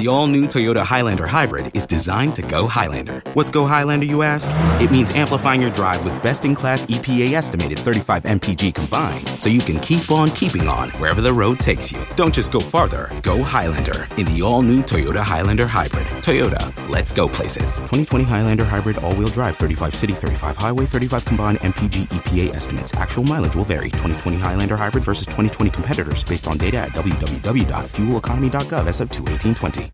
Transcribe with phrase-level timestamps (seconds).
[0.00, 3.22] The all new Toyota Highlander Hybrid is designed to go Highlander.
[3.34, 4.48] What's go Highlander, you ask?
[4.80, 9.50] It means amplifying your drive with best in class EPA estimated 35 mpg combined so
[9.50, 12.02] you can keep on keeping on wherever the road takes you.
[12.16, 16.06] Don't just go farther, go Highlander in the all new Toyota Highlander Hybrid.
[16.24, 17.76] Toyota, let's go places.
[17.80, 22.94] 2020 Highlander Hybrid all wheel drive 35 city, 35 highway, 35 combined mpg EPA estimates.
[22.94, 23.90] Actual mileage will vary.
[23.90, 29.89] 2020 Highlander Hybrid versus 2020 competitors based on data at www.fueleconomy.gov as of 21820.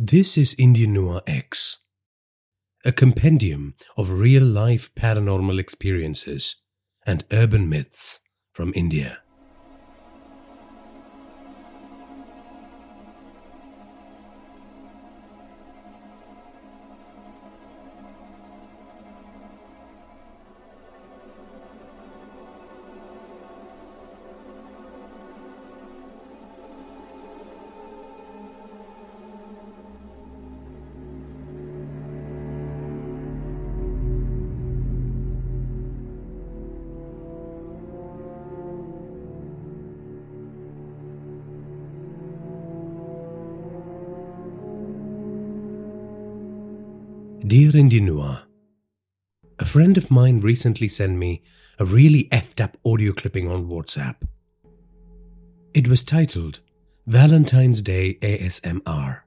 [0.00, 1.78] This is Indian Noir X,
[2.84, 6.54] a compendium of real life paranormal experiences
[7.04, 8.20] and urban myths
[8.52, 9.18] from India.
[47.46, 48.42] Dear Indian Noir,
[49.60, 51.40] a friend of mine recently sent me
[51.78, 54.16] a really effed up audio clipping on WhatsApp.
[55.72, 56.58] It was titled
[57.06, 59.20] Valentine's Day ASMR.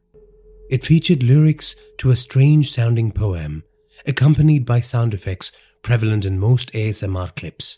[0.69, 3.63] It featured lyrics to a strange sounding poem
[4.05, 7.77] accompanied by sound effects prevalent in most ASMR clips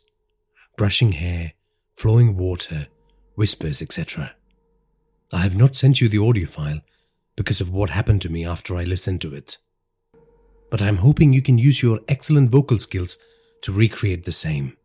[0.75, 1.53] brushing hair,
[1.95, 2.87] flowing water,
[3.35, 4.33] whispers, etc.
[5.31, 6.81] I have not sent you the audio file
[7.35, 9.57] because of what happened to me after I listened to it
[10.73, 13.19] but I'm hoping you can use your excellent vocal skills
[13.61, 14.75] to recreate the same.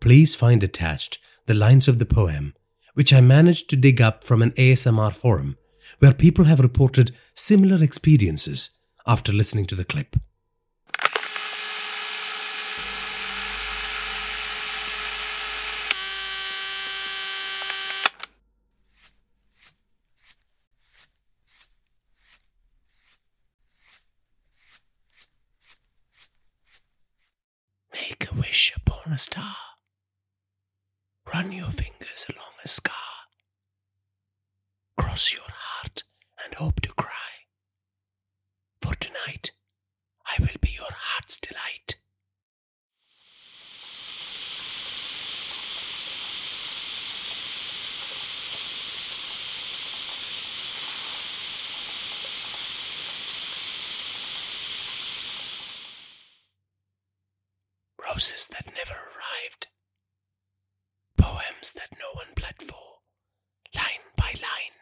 [0.00, 2.54] Please find attached the lines of the poem,
[2.94, 5.58] which I managed to dig up from an ASMR forum
[5.98, 8.70] where people have reported similar experiences
[9.04, 10.14] after listening to the clip.
[28.10, 29.54] Make a wish upon a star.
[31.32, 33.28] Run your fingers along a scar.
[34.96, 36.02] Cross your heart
[36.44, 37.46] and hope to cry.
[38.82, 39.52] For tonight,
[40.26, 42.00] I will be your heart's delight.
[58.18, 59.68] Roses that never arrived.
[61.16, 62.98] Poems that no one bled for,
[63.76, 64.78] line by line.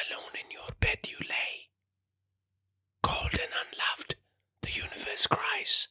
[0.00, 1.68] Alone in your bed you lay.
[3.02, 4.14] Cold and unloved,
[4.62, 5.88] the universe cries.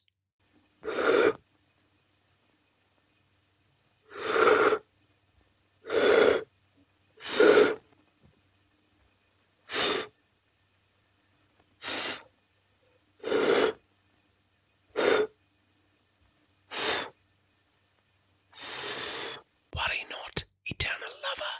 [19.76, 21.54] Worry not, eternal lover.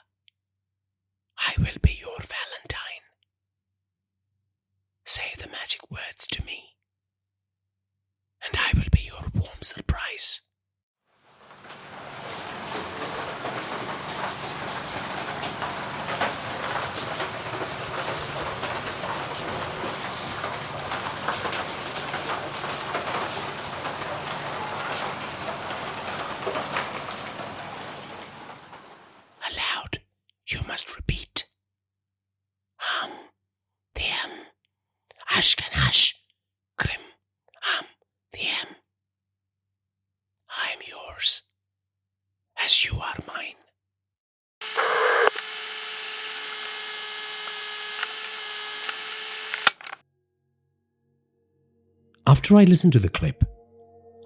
[1.38, 3.06] I will be your Valentine.
[5.04, 6.74] Say the magic words to me,
[8.44, 10.40] and I will be your warm surprise.
[29.50, 30.00] Aloud,
[30.46, 31.46] you must repeat.
[32.76, 33.10] Ham,
[33.94, 34.30] them,
[35.30, 36.14] ashkanash,
[36.76, 37.00] krim,
[37.62, 37.84] ham,
[38.32, 38.76] them.
[40.50, 41.42] I am yours,
[42.68, 43.54] as you are mine.
[52.26, 53.42] After I listened to the clip,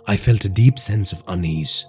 [0.09, 1.87] I felt a deep sense of unease.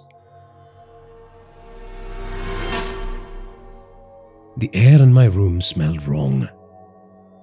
[4.56, 6.48] The air in my room smelled wrong.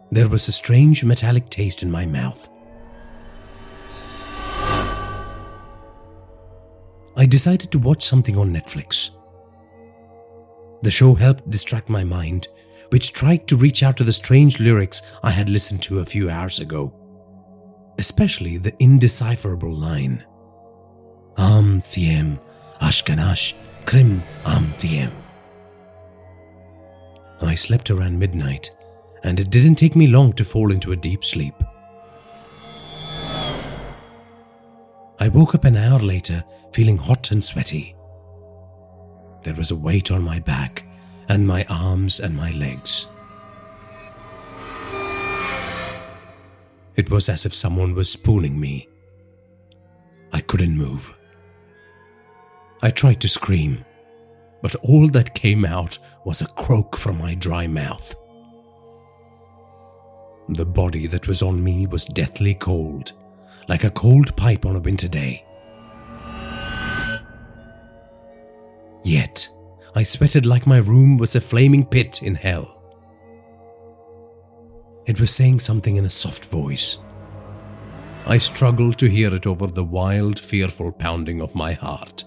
[0.10, 2.51] There was a strange metallic taste in my mouth.
[7.22, 9.12] I decided to watch something on Netflix.
[10.82, 12.48] The show helped distract my mind,
[12.90, 16.32] which tried to reach out to the strange lyrics I had listened to a few
[16.32, 16.96] hours ago,
[18.00, 20.26] especially the indecipherable line
[21.38, 22.40] Am Thiem,
[22.82, 23.54] Ashkanash,
[23.86, 25.12] Krim Am Thiem.
[27.40, 28.72] I slept around midnight,
[29.24, 31.54] and it didn't take me long to fall into a deep sleep.
[35.22, 37.96] I woke up an hour later feeling hot and sweaty.
[39.44, 40.84] There was a weight on my back
[41.30, 43.06] and my arms and my legs.
[46.96, 48.90] It was as if someone was spooning me.
[50.34, 51.16] I couldn't move.
[52.82, 53.86] I tried to scream,
[54.64, 58.16] but all that came out was a croak from my dry mouth.
[60.50, 63.14] The body that was on me was deathly cold,
[63.68, 65.46] like a cold pipe on a winter day.
[69.04, 69.50] Yet,
[69.96, 72.82] I sweated like my room was a flaming pit in hell.
[75.06, 76.98] It was saying something in a soft voice.
[78.26, 82.24] I struggled to hear it over the wild, fearful pounding of my heart.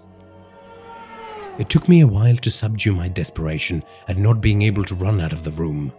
[1.58, 5.20] It took me a while to subdue my desperation at not being able to run
[5.20, 5.92] out of the room.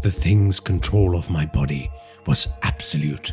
[0.00, 1.90] The thing's control of my body
[2.26, 3.32] was absolute.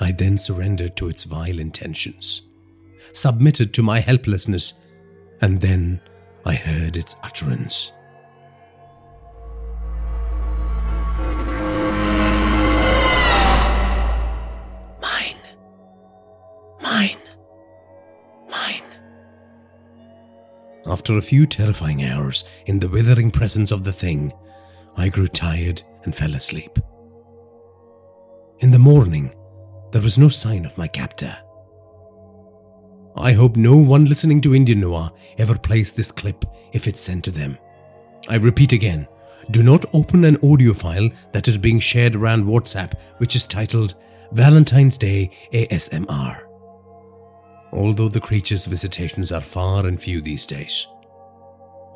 [0.00, 2.42] I then surrendered to its vile intentions,
[3.12, 4.74] submitted to my helplessness,
[5.40, 6.00] and then
[6.44, 7.93] I heard its utterance.
[20.86, 24.32] After a few terrifying hours in the withering presence of the thing,
[24.96, 26.78] I grew tired and fell asleep.
[28.60, 29.34] In the morning,
[29.92, 31.36] there was no sign of my captor.
[33.16, 37.24] I hope no one listening to Indian Noir ever plays this clip if it's sent
[37.24, 37.56] to them.
[38.28, 39.08] I repeat again
[39.50, 43.94] do not open an audio file that is being shared around WhatsApp which is titled
[44.32, 46.43] Valentine's Day ASMR.
[47.74, 50.86] Although the creature's visitations are far and few these days.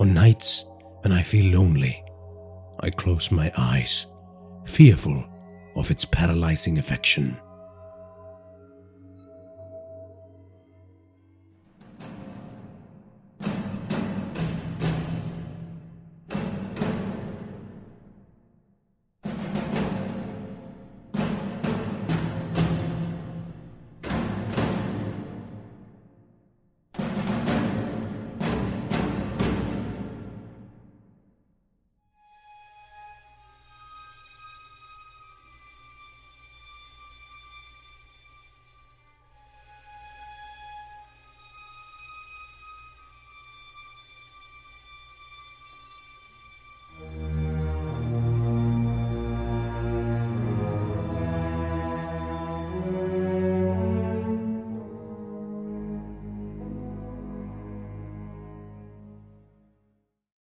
[0.01, 0.65] On nights
[1.01, 2.05] when I feel lonely,
[2.81, 4.07] I close my eyes,
[4.65, 5.25] fearful
[5.77, 7.39] of its paralyzing affection.